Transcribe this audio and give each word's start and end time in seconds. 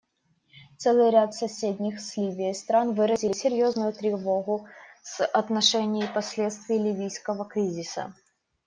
Целый 0.79 1.11
ряд 1.11 1.35
соседних 1.35 1.99
с 1.99 2.17
Ливией 2.17 2.55
стран 2.55 2.95
выразили 2.95 3.33
серьезную 3.33 3.93
тревогу 3.93 4.67
в 5.03 5.21
отношении 5.25 6.07
последствий 6.11 6.79
ливийского 6.79 7.45
кризиса. 7.45 8.11